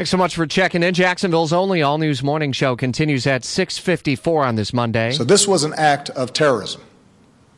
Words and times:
Thanks 0.00 0.08
so 0.08 0.16
much 0.16 0.34
for 0.34 0.46
checking 0.46 0.82
in. 0.82 0.94
Jacksonville's 0.94 1.52
only 1.52 1.82
all 1.82 1.98
news 1.98 2.22
morning 2.22 2.52
show 2.52 2.74
continues 2.74 3.26
at 3.26 3.42
6:54 3.42 4.46
on 4.46 4.54
this 4.54 4.72
Monday. 4.72 5.12
So 5.12 5.24
this 5.24 5.46
was 5.46 5.62
an 5.62 5.74
act 5.74 6.08
of 6.08 6.32
terrorism 6.32 6.80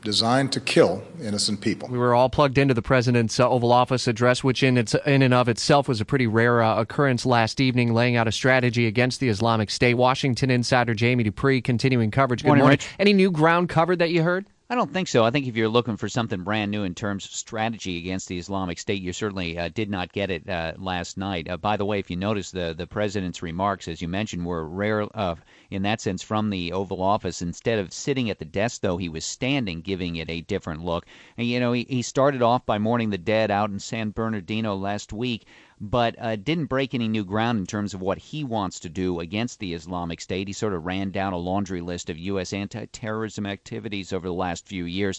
designed 0.03 0.51
to 0.55 0.59
kill 0.59 1.05
innocent 1.23 1.61
people. 1.61 1.89
We 1.89 1.99
were 1.99 2.17
all 2.17 2.29
plugged 2.29 2.59
into 2.59 2.75
the 2.75 2.83
president's 2.83 3.39
uh, 3.39 3.49
Oval 3.49 3.71
Office 3.71 4.09
address, 4.09 4.43
which 4.43 4.65
in 4.65 4.77
its 4.77 4.97
in 5.07 5.23
and 5.23 5.33
of 5.33 5.49
itself 5.49 5.87
was 5.87 6.01
a 6.01 6.05
pretty 6.05 6.27
rare 6.27 6.61
uh, 6.61 6.81
occurrence 6.81 7.25
last 7.25 7.61
evening, 7.61 7.95
laying 7.95 8.17
out 8.17 8.27
a 8.27 8.33
strategy 8.33 8.89
against 8.89 9.21
the 9.21 9.29
Islamic 9.29 9.71
State. 9.71 9.95
Washington 9.95 10.51
insider 10.51 10.95
Jamie 10.95 11.23
Dupree 11.23 11.61
continuing 11.61 12.11
coverage. 12.11 12.43
Good 12.43 12.49
morning. 12.49 12.65
morning. 12.65 12.81
Any 12.99 13.13
new 13.13 13.31
ground 13.31 13.69
covered 13.69 14.01
that 14.01 14.11
you 14.11 14.25
heard? 14.25 14.47
I 14.73 14.75
don't 14.75 14.91
think 14.91 15.09
so. 15.09 15.23
I 15.23 15.31
think 15.31 15.47
if 15.47 15.55
you're 15.55 15.69
looking 15.69 15.99
for 15.99 16.09
something 16.09 16.45
brand 16.45 16.71
new 16.71 16.85
in 16.85 16.95
terms 16.95 17.27
of 17.27 17.33
strategy 17.33 17.99
against 17.99 18.27
the 18.27 18.39
Islamic 18.39 18.79
State, 18.79 19.03
you 19.03 19.13
certainly 19.13 19.59
uh, 19.59 19.69
did 19.69 19.91
not 19.91 20.15
get 20.15 20.31
it 20.31 20.49
uh, 20.49 20.73
last 20.79 21.19
night. 21.19 21.47
Uh, 21.47 21.59
by 21.59 21.77
the 21.77 21.85
way, 21.85 21.99
if 21.99 22.09
you 22.09 22.17
notice, 22.17 22.53
the 22.53 22.73
the 22.75 22.87
president's 22.87 23.43
remarks, 23.43 23.87
as 23.87 24.01
you 24.01 24.09
mentioned, 24.09 24.47
were 24.47 24.67
rare 24.67 25.07
uh, 25.15 25.35
in 25.71 25.83
that 25.83 26.01
sense 26.01 26.23
from 26.23 26.49
the 26.49 26.73
Oval 26.73 27.03
Office. 27.03 27.43
Instead 27.43 27.81
of 27.81 27.93
sitting 27.93 28.31
at 28.31 28.39
the 28.39 28.47
desk, 28.47 28.81
though, 28.81 28.97
he 28.97 29.11
was 29.11 29.27
standing, 29.27 29.83
giving 29.83 30.17
it 30.17 30.31
a 30.31 30.41
different 30.41 30.83
look. 30.83 31.05
And 31.37 31.47
you 31.47 31.61
know, 31.61 31.73
he, 31.73 31.85
he 31.87 32.01
started 32.01 32.41
off 32.41 32.65
by 32.65 32.79
mourning 32.79 33.11
the 33.11 33.19
dead 33.19 33.51
out 33.51 33.69
in 33.69 33.79
San 33.79 34.09
Bernardino 34.09 34.75
last 34.75 35.13
week 35.13 35.45
but 35.85 36.15
uh, 36.21 36.37
didn't 36.37 36.67
break 36.67 36.95
any 36.95 37.09
new 37.09 37.25
ground 37.25 37.59
in 37.59 37.67
terms 37.67 37.93
of 37.93 38.01
what 38.01 38.17
he 38.17 38.45
wants 38.45 38.79
to 38.79 38.89
do 38.89 39.19
against 39.19 39.59
the 39.59 39.75
Islamic 39.75 40.21
State. 40.21 40.47
He 40.47 40.53
sort 40.53 40.75
of 40.75 40.87
ran 40.87 41.11
down 41.11 41.33
a 41.33 41.39
laundry 41.39 41.81
list 41.81 42.09
of 42.09 42.17
U.S. 42.17 42.53
anti 42.53 42.87
terrorism 42.87 43.47
activities 43.47 44.13
over 44.13 44.29
the 44.29 44.33
last 44.33 44.69
few 44.69 44.85
years 44.85 45.19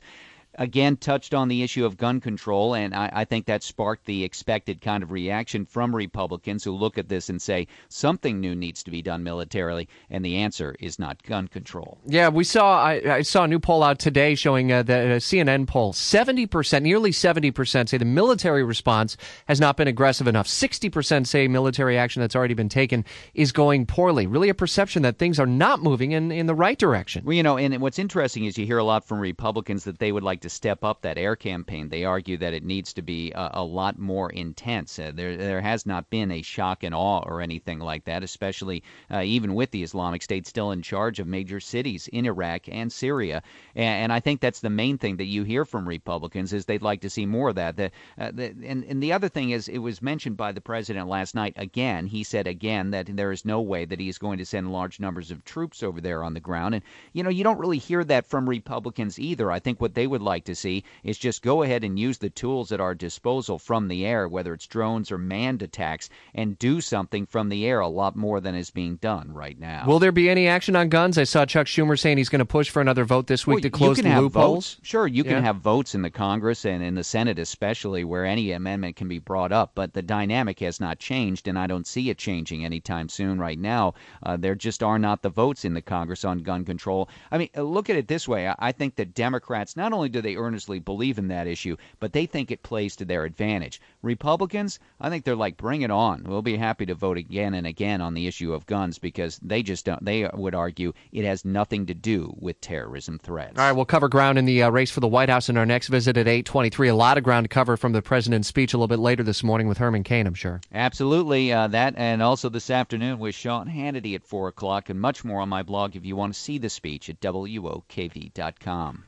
again 0.55 0.97
touched 0.97 1.33
on 1.33 1.47
the 1.47 1.63
issue 1.63 1.85
of 1.85 1.97
gun 1.97 2.19
control, 2.19 2.75
and 2.75 2.93
I, 2.93 3.09
I, 3.13 3.25
think 3.25 3.45
that 3.45 3.63
sparked 3.63 4.05
the 4.05 4.23
expected 4.23 4.81
kind 4.81 5.03
of 5.03 5.11
reaction 5.11 5.65
from 5.65 5.95
Republicans 5.95 6.63
who 6.63 6.71
look 6.71 6.97
at 6.97 7.09
this 7.09 7.29
and 7.29 7.41
say 7.41 7.67
something 7.89 8.39
new 8.39 8.55
needs 8.55 8.83
to 8.83 8.91
be 8.91 9.01
done 9.01 9.23
militarily, 9.23 9.87
and 10.09 10.23
the 10.23 10.37
answer 10.37 10.75
is 10.79 10.99
not 10.99 11.23
gun 11.23 11.47
control. 11.47 11.99
Yeah, 12.05 12.29
we 12.29 12.43
saw. 12.43 12.83
I, 12.83 13.15
I 13.15 13.21
saw 13.21 13.43
a 13.43 13.47
new 13.47 13.59
poll 13.59 13.83
out 13.83 13.99
today 13.99 14.35
showing 14.35 14.71
uh, 14.71 14.83
the 14.83 14.93
uh, 14.93 15.19
CNN 15.19 15.67
poll: 15.67 15.93
seventy 15.93 16.45
percent, 16.45 16.83
nearly 16.83 17.11
seventy 17.11 17.51
percent, 17.51 17.89
say 17.89 17.97
the 17.97 18.05
military 18.05 18.63
response 18.63 19.17
has 19.47 19.59
not 19.59 19.77
been 19.77 19.87
aggressive 19.87 20.27
enough. 20.27 20.47
Sixty 20.47 20.89
percent 20.89 21.27
say 21.27 21.47
military 21.47 21.97
action 21.97 22.21
that's 22.21 22.35
already 22.35 22.53
been 22.53 22.69
taken 22.69 23.05
is 23.33 23.51
going 23.51 23.85
poorly. 23.85 24.27
Really, 24.27 24.49
a 24.49 24.53
perception 24.53 25.01
that 25.03 25.17
things 25.17 25.39
are 25.39 25.47
not 25.47 25.81
moving 25.81 26.11
in 26.11 26.31
in 26.31 26.45
the 26.45 26.55
right 26.55 26.77
direction. 26.77 27.25
Well, 27.25 27.33
you 27.33 27.43
know, 27.43 27.57
and 27.57 27.81
what's 27.81 27.99
interesting 27.99 28.45
is 28.45 28.57
you 28.57 28.65
hear 28.65 28.77
a 28.77 28.83
lot 28.83 29.03
from 29.03 29.19
Republicans 29.19 29.85
that 29.85 29.99
they 29.99 30.11
would 30.11 30.23
like 30.23 30.42
to 30.43 30.49
step 30.49 30.83
up 30.83 31.01
that 31.01 31.17
air 31.17 31.35
campaign. 31.35 31.89
They 31.89 32.05
argue 32.05 32.37
that 32.37 32.53
it 32.53 32.63
needs 32.63 32.93
to 32.93 33.01
be 33.01 33.31
a, 33.31 33.51
a 33.55 33.63
lot 33.63 33.97
more 33.97 34.29
intense. 34.29 34.99
Uh, 34.99 35.11
there, 35.13 35.35
there 35.35 35.61
has 35.61 35.85
not 35.85 36.09
been 36.09 36.31
a 36.31 36.41
shock 36.41 36.83
and 36.83 36.93
awe 36.93 37.23
or 37.25 37.41
anything 37.41 37.79
like 37.79 38.05
that, 38.05 38.23
especially 38.23 38.83
uh, 39.11 39.21
even 39.21 39.55
with 39.55 39.71
the 39.71 39.83
Islamic 39.83 40.21
State 40.21 40.45
still 40.45 40.71
in 40.71 40.81
charge 40.81 41.19
of 41.19 41.27
major 41.27 41.59
cities 41.59 42.07
in 42.09 42.25
Iraq 42.25 42.67
and 42.67 42.91
Syria. 42.91 43.41
And, 43.75 44.03
and, 44.03 44.13
I 44.13 44.19
think 44.19 44.41
that's 44.41 44.59
the 44.59 44.69
main 44.69 44.97
thing 44.97 45.17
that 45.17 45.25
you 45.25 45.43
hear 45.43 45.65
from 45.65 45.87
Republicans 45.87 46.53
is 46.53 46.65
they'd 46.65 46.81
like 46.81 47.01
to 47.01 47.09
see 47.09 47.25
more 47.25 47.49
of 47.49 47.55
that. 47.55 47.77
The, 47.77 47.91
uh, 48.17 48.31
the, 48.31 48.53
and, 48.63 48.83
and 48.83 49.01
the 49.01 49.13
other 49.13 49.29
thing 49.29 49.51
is, 49.51 49.67
it 49.67 49.79
was 49.79 50.01
mentioned 50.01 50.37
by 50.37 50.51
the 50.51 50.61
president 50.61 51.07
last 51.07 51.33
night 51.35 51.53
again. 51.55 52.05
He 52.05 52.23
said 52.23 52.47
again 52.47 52.91
that 52.91 53.07
there 53.15 53.31
is 53.31 53.45
no 53.45 53.61
way 53.61 53.85
that 53.85 53.99
he 53.99 54.09
is 54.09 54.17
going 54.17 54.37
to 54.37 54.45
send 54.45 54.71
large 54.71 54.99
numbers 54.99 55.31
of 55.31 55.43
troops 55.45 55.81
over 55.81 56.01
there 56.01 56.23
on 56.23 56.33
the 56.33 56.39
ground. 56.39 56.75
And 56.75 56.83
you 57.13 57.23
know, 57.23 57.29
you 57.29 57.43
don't 57.43 57.59
really 57.59 57.77
hear 57.77 58.03
that 58.03 58.27
from 58.27 58.47
Republicans 58.47 59.17
either. 59.17 59.49
I 59.49 59.59
think 59.59 59.79
what 59.79 59.95
they 59.95 60.05
would 60.05 60.21
like 60.21 60.32
to 60.39 60.55
see 60.55 60.83
is 61.03 61.17
just 61.17 61.41
go 61.41 61.63
ahead 61.63 61.83
and 61.83 61.99
use 61.99 62.17
the 62.17 62.29
tools 62.29 62.71
at 62.71 62.79
our 62.79 62.95
disposal 62.95 63.59
from 63.59 63.87
the 63.87 64.05
air, 64.05 64.27
whether 64.27 64.53
it's 64.53 64.67
drones 64.67 65.11
or 65.11 65.17
manned 65.17 65.61
attacks, 65.61 66.09
and 66.35 66.57
do 66.59 66.81
something 66.81 67.25
from 67.25 67.49
the 67.49 67.65
air 67.65 67.79
a 67.79 67.87
lot 67.87 68.15
more 68.15 68.39
than 68.39 68.55
is 68.55 68.69
being 68.69 68.95
done 68.97 69.31
right 69.33 69.59
now. 69.59 69.85
Will 69.85 69.99
there 69.99 70.11
be 70.11 70.29
any 70.29 70.47
action 70.47 70.75
on 70.75 70.89
guns? 70.89 71.17
I 71.17 71.23
saw 71.23 71.45
Chuck 71.45 71.67
Schumer 71.67 71.99
saying 71.99 72.17
he's 72.17 72.29
going 72.29 72.39
to 72.39 72.45
push 72.45 72.69
for 72.69 72.81
another 72.81 73.05
vote 73.05 73.27
this 73.27 73.45
week 73.47 73.55
well, 73.55 73.61
to 73.61 73.69
close 73.69 73.97
the 73.97 74.15
loopholes. 74.19 74.75
Votes. 74.75 74.77
Sure, 74.81 75.07
you 75.07 75.23
yeah. 75.23 75.33
can 75.33 75.43
have 75.43 75.57
votes 75.57 75.95
in 75.95 76.01
the 76.01 76.09
Congress 76.09 76.65
and 76.65 76.83
in 76.83 76.95
the 76.95 77.03
Senate, 77.03 77.39
especially 77.39 78.03
where 78.03 78.25
any 78.25 78.51
amendment 78.51 78.95
can 78.95 79.07
be 79.07 79.19
brought 79.19 79.51
up, 79.51 79.71
but 79.75 79.93
the 79.93 80.01
dynamic 80.01 80.59
has 80.59 80.79
not 80.79 80.99
changed, 80.99 81.47
and 81.47 81.57
I 81.57 81.67
don't 81.67 81.87
see 81.87 82.09
it 82.09 82.17
changing 82.17 82.65
anytime 82.65 83.09
soon 83.09 83.39
right 83.39 83.59
now. 83.59 83.93
Uh, 84.23 84.37
there 84.37 84.55
just 84.55 84.83
are 84.83 84.99
not 84.99 85.21
the 85.21 85.29
votes 85.29 85.65
in 85.65 85.73
the 85.73 85.81
Congress 85.81 86.25
on 86.25 86.39
gun 86.39 86.65
control. 86.65 87.09
I 87.31 87.37
mean, 87.37 87.49
look 87.55 87.89
at 87.89 87.95
it 87.95 88.07
this 88.07 88.27
way 88.27 88.53
I 88.59 88.71
think 88.71 88.95
that 88.95 89.13
Democrats, 89.13 89.75
not 89.75 89.93
only 89.93 90.09
do 90.09 90.21
they 90.23 90.35
earnestly 90.35 90.79
believe 90.79 91.17
in 91.19 91.27
that 91.27 91.47
issue, 91.47 91.77
but 91.99 92.13
they 92.13 92.25
think 92.25 92.49
it 92.49 92.63
plays 92.63 92.95
to 92.95 93.05
their 93.05 93.25
advantage. 93.25 93.79
Republicans, 94.01 94.79
I 94.99 95.09
think 95.09 95.23
they're 95.23 95.35
like, 95.35 95.57
bring 95.57 95.81
it 95.81 95.91
on. 95.91 96.23
We'll 96.23 96.41
be 96.41 96.57
happy 96.57 96.85
to 96.87 96.95
vote 96.95 97.17
again 97.17 97.53
and 97.53 97.67
again 97.67 98.01
on 98.01 98.13
the 98.13 98.27
issue 98.27 98.53
of 98.53 98.65
guns 98.65 98.97
because 98.97 99.39
they 99.43 99.61
just 99.63 99.85
don't, 99.85 100.03
they 100.03 100.29
would 100.33 100.55
argue 100.55 100.93
it 101.11 101.25
has 101.25 101.45
nothing 101.45 101.85
to 101.87 101.93
do 101.93 102.33
with 102.39 102.59
terrorism 102.61 103.19
threats. 103.19 103.57
All 103.59 103.65
right, 103.65 103.71
we'll 103.73 103.85
cover 103.85 104.09
ground 104.09 104.37
in 104.37 104.45
the 104.45 104.63
uh, 104.63 104.69
race 104.69 104.91
for 104.91 104.99
the 104.99 105.07
White 105.07 105.29
House 105.29 105.49
in 105.49 105.57
our 105.57 105.65
next 105.65 105.89
visit 105.89 106.17
at 106.17 106.27
823. 106.27 106.87
A 106.87 106.95
lot 106.95 107.17
of 107.17 107.23
ground 107.23 107.43
to 107.45 107.49
cover 107.49 107.77
from 107.77 107.91
the 107.91 108.01
president's 108.01 108.47
speech 108.47 108.73
a 108.73 108.77
little 108.77 108.87
bit 108.87 108.99
later 108.99 109.23
this 109.23 109.43
morning 109.43 109.67
with 109.67 109.77
Herman 109.77 110.03
Cain, 110.03 110.27
I'm 110.27 110.33
sure. 110.33 110.61
Absolutely. 110.73 111.51
Uh, 111.51 111.67
that 111.67 111.95
and 111.97 112.21
also 112.21 112.49
this 112.49 112.69
afternoon 112.69 113.19
with 113.19 113.35
Sean 113.35 113.67
Hannity 113.67 114.15
at 114.15 114.23
4 114.23 114.47
o'clock 114.47 114.89
and 114.89 114.99
much 114.99 115.23
more 115.23 115.41
on 115.41 115.49
my 115.49 115.63
blog 115.63 115.95
if 115.95 116.05
you 116.05 116.15
want 116.15 116.33
to 116.33 116.39
see 116.39 116.57
the 116.57 116.69
speech 116.69 117.09
at 117.09 117.19
WOKV.com. 117.19 119.01